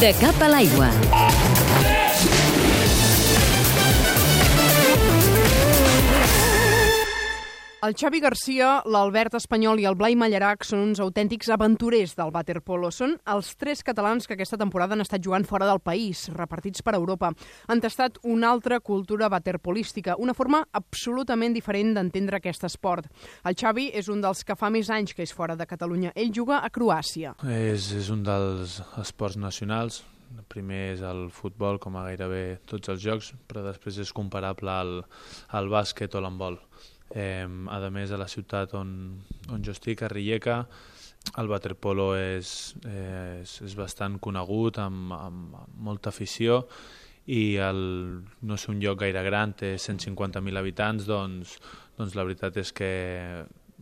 [0.00, 1.93] De cap a l'aigua.
[7.84, 12.88] El Xavi Garcia, l'Albert Espanyol i el Blai Mallarac són uns autèntics aventurers del waterpolo.
[12.88, 16.94] Són els tres catalans que aquesta temporada han estat jugant fora del país, repartits per
[16.96, 17.28] Europa.
[17.68, 23.10] Han tastat una altra cultura waterpolística, una forma absolutament diferent d'entendre aquest esport.
[23.44, 26.14] El Xavi és un dels que fa més anys que és fora de Catalunya.
[26.16, 27.34] Ell juga a Croàcia.
[27.44, 30.00] És, és un dels esports nacionals.
[30.48, 34.96] Primer és el futbol, com a gairebé tots els jocs, però després és comparable al,
[35.52, 36.62] al bàsquet o l'handbol.
[37.14, 38.90] Eh, a més, a la ciutat on,
[39.54, 40.64] on jo estic, a Rijeka,
[41.40, 45.56] el waterpolo és, és, és bastant conegut, amb, amb
[45.86, 46.64] molta afició,
[47.30, 47.80] i el,
[48.44, 51.56] no és un lloc gaire gran, té 150.000 habitants, doncs,
[51.96, 52.90] doncs la veritat és que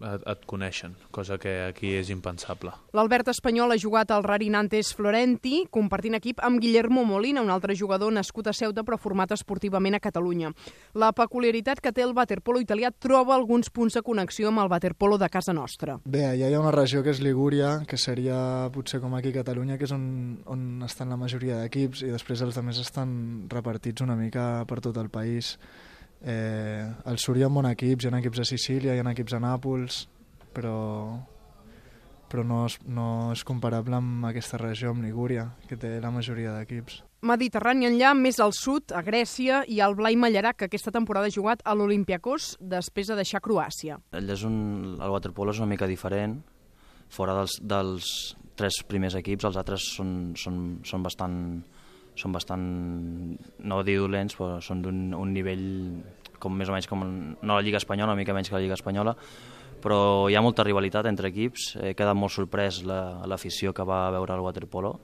[0.01, 2.73] et, et coneixen, cosa que aquí és impensable.
[2.97, 8.13] L'Albert Espanyol ha jugat al Rarinantes Florenti, compartint equip amb Guillermo Molina, un altre jugador
[8.13, 10.53] nascut a Ceuta però format esportivament a Catalunya.
[10.99, 15.19] La peculiaritat que té el waterpolo italià troba alguns punts de connexió amb el waterpolo
[15.19, 15.99] de casa nostra.
[16.05, 19.39] Bé, allà hi ha una regió que és Ligúria, que seria potser com aquí a
[19.41, 24.05] Catalunya, que és on, on estan la majoria d'equips, i després els altres estan repartits
[24.05, 25.57] una mica per tot el país.
[26.23, 29.35] Eh, al sud hi ha bon equips, hi ha equips a Sicília, hi ha equips
[29.35, 30.05] a Nàpols,
[30.55, 30.75] però,
[32.31, 36.55] però no, és, no és comparable amb aquesta regió, amb Ligúria, que té la majoria
[36.59, 37.03] d'equips.
[37.27, 41.35] Mediterrani enllà, més al sud, a Grècia, i el Blai Mallarac, que aquesta temporada ha
[41.35, 43.99] jugat a l'Olimpiakos després de deixar Croàcia.
[44.15, 44.57] Allà és un,
[44.99, 46.41] el waterpolo és una mica diferent,
[47.13, 48.09] fora dels, dels
[48.59, 51.39] tres primers equips, els altres són, són, són bastant
[52.19, 52.65] són bastant,
[53.65, 55.65] no dir dolents, però són d'un un nivell
[56.43, 58.77] com més o menys com no la Lliga Espanyola, una mica menys que la Lliga
[58.79, 59.15] Espanyola,
[59.83, 64.01] però hi ha molta rivalitat entre equips, he quedat molt sorprès l'afició la, que va
[64.15, 64.95] veure el waterpolo,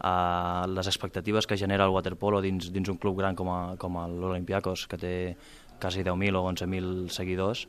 [0.00, 4.00] uh, les expectatives que genera el waterpolo dins, dins un club gran com, a, com
[4.20, 5.14] l'Olimpiakos, que té
[5.80, 7.66] quasi 10.000 o 11.000 seguidors,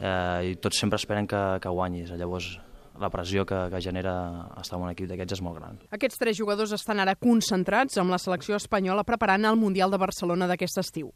[0.00, 2.54] uh, i tots sempre esperen que, que guanyis, llavors
[3.00, 4.14] la pressió que, que genera
[4.60, 5.80] estar en un equip d'aquests és molt gran.
[5.96, 10.48] Aquests tres jugadors estan ara concentrats amb la selecció espanyola preparant el Mundial de Barcelona
[10.50, 11.10] d'aquest estiu.